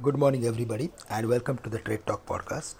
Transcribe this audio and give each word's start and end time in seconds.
Good 0.00 0.16
morning, 0.16 0.46
everybody, 0.46 0.92
and 1.10 1.28
welcome 1.28 1.58
to 1.58 1.68
the 1.68 1.80
Trade 1.80 2.06
Talk 2.06 2.24
podcast. 2.24 2.76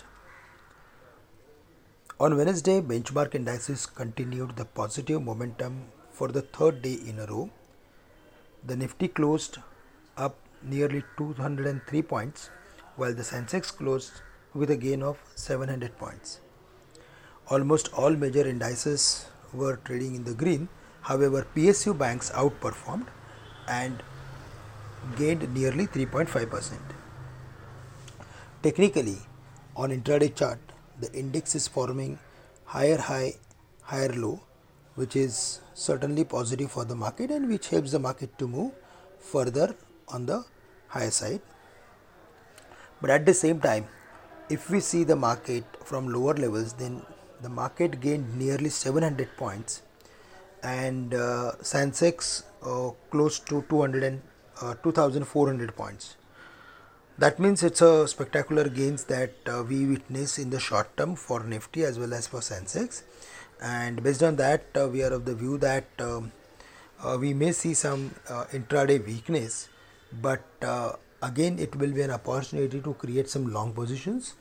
On 2.20 2.36
Wednesday, 2.36 2.80
benchmark 2.80 3.34
indices 3.34 3.86
continued 3.86 4.54
the 4.54 4.64
positive 4.64 5.20
momentum 5.20 5.86
for 6.12 6.28
the 6.28 6.42
third 6.42 6.80
day 6.80 6.92
in 6.92 7.18
a 7.18 7.26
row. 7.26 7.50
The 8.64 8.76
Nifty 8.76 9.08
closed 9.08 9.58
up 10.16 10.36
nearly 10.62 11.02
203 11.16 12.02
points, 12.02 12.50
while 12.94 13.12
the 13.12 13.24
Sensex 13.24 13.76
closed 13.76 14.20
with 14.54 14.70
a 14.70 14.76
gain 14.76 15.02
of 15.02 15.18
700 15.34 15.98
points. 15.98 16.38
Almost 17.48 17.92
all 17.94 18.14
major 18.14 18.46
indices 18.46 19.26
were 19.52 19.74
trading 19.78 20.14
in 20.14 20.22
the 20.22 20.34
green. 20.34 20.68
However, 21.00 21.44
PSU 21.56 21.98
banks 21.98 22.30
outperformed 22.30 23.08
and 23.66 24.04
gained 25.16 25.52
nearly 25.52 25.88
3.5%. 25.88 26.97
Technically, 28.60 29.18
on 29.76 29.90
intraday 29.90 30.34
chart, 30.34 30.58
the 31.00 31.12
index 31.12 31.54
is 31.54 31.68
forming 31.68 32.18
higher 32.64 32.98
high, 32.98 33.34
higher 33.82 34.12
low, 34.12 34.40
which 34.96 35.14
is 35.14 35.60
certainly 35.74 36.24
positive 36.24 36.72
for 36.72 36.84
the 36.84 36.96
market 36.96 37.30
and 37.30 37.48
which 37.48 37.68
helps 37.68 37.92
the 37.92 38.00
market 38.00 38.36
to 38.36 38.48
move 38.48 38.72
further 39.20 39.76
on 40.08 40.26
the 40.26 40.44
higher 40.88 41.12
side. 41.12 41.40
But 43.00 43.10
at 43.10 43.26
the 43.26 43.32
same 43.32 43.60
time, 43.60 43.86
if 44.48 44.68
we 44.70 44.80
see 44.80 45.04
the 45.04 45.14
market 45.14 45.64
from 45.84 46.08
lower 46.08 46.34
levels, 46.34 46.72
then 46.72 47.02
the 47.40 47.48
market 47.48 48.00
gained 48.00 48.36
nearly 48.36 48.70
700 48.70 49.36
points 49.36 49.82
and 50.64 51.14
uh, 51.14 51.52
Sensex 51.62 52.42
uh, 52.64 52.90
close 53.12 53.38
to 53.38 53.64
200 53.68 54.02
and, 54.02 54.22
uh, 54.60 54.74
2400 54.82 55.76
points. 55.76 56.16
That 57.18 57.40
means 57.40 57.64
it's 57.64 57.82
a 57.82 58.06
spectacular 58.06 58.68
gains 58.68 59.04
that 59.04 59.34
uh, 59.46 59.64
we 59.68 59.84
witness 59.86 60.38
in 60.38 60.50
the 60.50 60.60
short 60.60 60.96
term 60.96 61.16
for 61.16 61.42
Nifty 61.42 61.82
as 61.82 61.98
well 61.98 62.14
as 62.14 62.28
for 62.28 62.38
Sensex. 62.38 63.02
And 63.60 64.02
based 64.04 64.22
on 64.22 64.36
that, 64.36 64.66
uh, 64.76 64.88
we 64.88 65.02
are 65.02 65.12
of 65.12 65.24
the 65.24 65.34
view 65.34 65.58
that 65.58 65.86
um, 65.98 66.30
uh, 67.02 67.18
we 67.20 67.34
may 67.34 67.50
see 67.50 67.74
some 67.74 68.10
intraday 68.52 69.04
weakness, 69.04 69.68
but 70.22 70.44
again, 71.22 71.58
it 71.58 71.74
will 71.74 71.92
be 71.92 72.02
an 72.02 72.12
opportunity 72.12 72.80
to 72.80 72.94
create 72.94 73.28
some 73.28 73.52
long 73.52 73.72
positions 73.72 74.34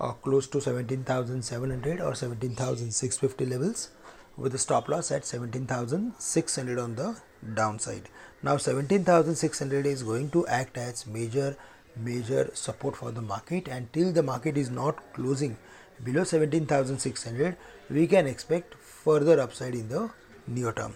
uh, 0.00 0.12
close 0.12 0.46
to 0.48 0.60
17,700 0.60 2.00
or 2.00 2.14
17,650 2.14 3.46
levels 3.46 3.90
with 4.36 4.54
a 4.54 4.58
stop 4.58 4.88
loss 4.88 5.10
at 5.10 5.24
17,600 5.24 6.78
on 6.78 6.94
the 6.94 7.20
downside. 7.54 8.08
Now 8.42 8.56
17,600 8.56 9.86
is 9.86 10.02
going 10.02 10.30
to 10.30 10.46
act 10.46 10.78
as 10.78 11.06
major 11.06 11.56
major 11.96 12.50
support 12.54 12.96
for 12.96 13.10
the 13.10 13.22
market 13.22 13.68
until 13.68 14.12
the 14.12 14.22
market 14.22 14.56
is 14.56 14.70
not 14.70 15.12
closing 15.12 15.56
below 16.04 16.24
17,600 16.24 17.56
we 17.90 18.06
can 18.06 18.26
expect 18.26 18.74
further 18.74 19.40
upside 19.40 19.74
in 19.74 19.88
the 19.88 20.10
near 20.46 20.72
term. 20.72 20.94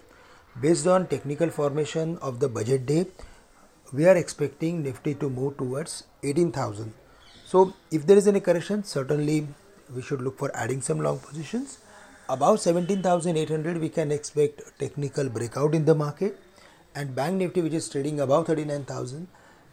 Based 0.60 0.86
on 0.86 1.06
technical 1.06 1.50
formation 1.50 2.18
of 2.18 2.40
the 2.40 2.48
budget 2.48 2.86
day 2.86 3.06
we 3.92 4.06
are 4.06 4.16
expecting 4.16 4.82
Nifty 4.82 5.14
to 5.14 5.28
move 5.28 5.56
towards 5.56 6.04
18,000 6.22 6.94
so 7.44 7.72
if 7.90 8.06
there 8.06 8.16
is 8.16 8.26
any 8.26 8.40
correction, 8.40 8.82
certainly 8.84 9.46
we 9.94 10.02
should 10.02 10.22
look 10.22 10.38
for 10.38 10.50
adding 10.56 10.80
some 10.80 11.00
long 11.00 11.18
positions. 11.18 11.78
Above 12.28 12.58
17,800, 12.58 13.78
we 13.78 13.90
can 13.90 14.10
expect 14.10 14.62
technical 14.78 15.28
breakout 15.28 15.74
in 15.74 15.84
the 15.84 15.94
market, 15.94 16.40
and 16.94 17.14
Bank 17.14 17.36
Nifty, 17.36 17.60
which 17.60 17.74
is 17.74 17.88
trading 17.88 18.18
above 18.18 18.46
39,000, 18.46 19.28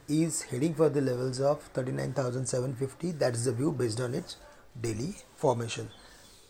is 0.08 0.44
heading 0.44 0.74
for 0.74 0.90
the 0.90 1.02
levels 1.02 1.40
of 1.40 1.62
39,750. 1.74 3.12
That 3.12 3.34
is 3.34 3.46
the 3.46 3.54
view 3.54 3.72
based 3.72 4.00
on 4.00 4.14
its 4.14 4.38
daily 4.80 5.16
formation. 5.36 5.90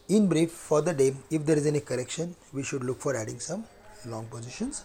In 0.09 0.27
brief, 0.27 0.51
for 0.51 0.81
the 0.81 0.93
day, 0.93 1.15
if 1.29 1.45
there 1.45 1.57
is 1.57 1.65
any 1.65 1.79
correction, 1.79 2.35
we 2.53 2.63
should 2.63 2.83
look 2.83 2.99
for 2.99 3.15
adding 3.15 3.39
some 3.39 3.65
long 4.05 4.25
positions. 4.27 4.83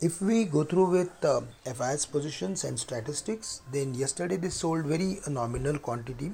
If 0.00 0.20
we 0.20 0.44
go 0.44 0.64
through 0.64 0.90
with 0.90 1.24
uh, 1.24 1.40
FIS 1.64 2.06
positions 2.06 2.64
and 2.64 2.78
statistics, 2.78 3.62
then 3.72 3.94
yesterday 3.94 4.36
they 4.36 4.48
sold 4.48 4.86
very 4.86 5.18
nominal 5.28 5.78
quantity 5.78 6.32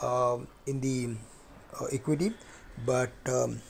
uh, 0.00 0.38
in 0.66 0.80
the 0.80 1.16
uh, 1.80 1.86
equity, 1.92 2.32
but 2.86 3.12
um, 3.26 3.60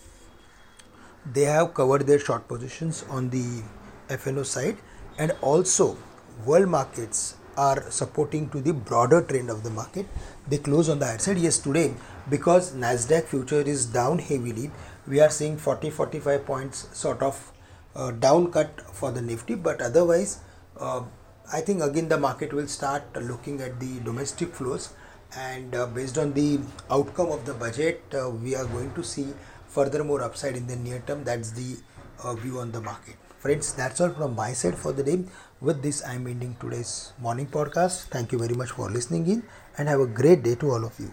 they 1.33 1.43
have 1.43 1.75
covered 1.75 2.07
their 2.07 2.19
short 2.19 2.47
positions 2.47 3.05
on 3.11 3.31
the 3.31 3.63
FNO 4.09 4.45
side, 4.47 4.77
and 5.19 5.33
also 5.41 5.97
world 6.45 6.69
markets 6.69 7.37
are 7.57 7.91
supporting 7.91 8.49
to 8.51 8.61
the 8.61 8.73
broader 8.73 9.23
trend 9.23 9.51
of 9.51 9.63
the 9.63 9.71
market. 9.71 10.07
They 10.49 10.59
close 10.59 10.89
on 10.89 10.99
the 10.99 11.07
higher 11.07 11.19
side. 11.19 11.39
Yes, 11.39 11.59
today 11.59 11.95
because 12.29 12.73
Nasdaq 12.73 13.25
future 13.25 13.61
is 13.61 13.87
down 13.87 14.19
heavily, 14.19 14.71
we 15.07 15.21
are 15.21 15.31
seeing 15.31 15.57
40 15.59 15.91
45 15.91 16.47
points 16.47 16.89
sort 16.97 17.23
of 17.23 17.53
uh, 17.95 18.11
down 18.11 18.51
cut 18.51 18.81
for 18.93 19.13
the 19.13 19.21
Nifty, 19.23 19.55
but 19.55 19.81
otherwise, 19.81 20.41
uh, 20.81 21.03
I 21.53 21.61
think 21.61 21.83
again 21.83 22.09
the 22.09 22.19
market 22.19 22.53
will 22.53 22.67
start 22.67 23.03
looking 23.21 23.61
at 23.61 23.79
the 23.79 24.01
domestic 24.01 24.55
flows, 24.55 24.95
and 25.37 25.75
uh, 25.75 25.87
based 25.87 26.19
on 26.19 26.33
the 26.33 26.61
outcome 26.91 27.31
of 27.31 27.45
the 27.45 27.55
budget, 27.55 28.03
uh, 28.15 28.31
we 28.31 28.57
are 28.57 28.65
going 28.65 28.93
to 28.95 29.05
see 29.05 29.29
further 29.69 30.03
more 30.03 30.23
upside 30.23 30.57
in 30.57 30.67
the 30.67 30.77
near 30.77 31.03
term. 31.07 31.25
That's 31.25 31.53
the 31.53 31.77
uh, 32.23 32.35
view 32.35 32.59
on 32.59 32.73
the 32.73 32.81
market. 32.81 33.17
Friends, 33.45 33.75
that's 33.75 34.01
all 34.01 34.09
from 34.09 34.35
my 34.35 34.55
side 34.55 34.75
for 34.75 34.91
the 34.91 35.03
day. 35.03 35.23
With 35.61 35.83
this, 35.83 36.03
I'm 36.03 36.27
ending 36.27 36.57
today's 36.59 37.13
morning 37.21 37.47
podcast. 37.47 38.05
Thank 38.05 38.33
you 38.33 38.39
very 38.39 38.55
much 38.55 38.71
for 38.71 38.89
listening 38.89 39.27
in, 39.27 39.43
and 39.77 39.87
have 39.87 40.01
a 40.01 40.07
great 40.07 40.43
day 40.43 40.55
to 40.55 40.71
all 40.71 40.83
of 40.83 40.99
you. 40.99 41.13